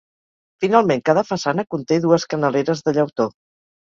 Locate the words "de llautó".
2.89-3.29